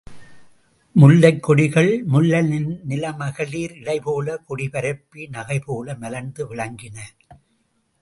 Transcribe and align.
முல்லைக் 0.95 1.43
கொடிகள், 1.43 2.05
முல்லைநில 2.05 3.15
மகளிர் 3.17 3.73
இடை 3.73 3.99
போலக் 3.99 4.47
கொடி 4.47 4.69
பரப்பி, 4.69 5.27
நகை 5.27 5.59
போல 5.59 5.95
மலர்ந்து 5.95 6.55
விளங்கின. 6.55 6.97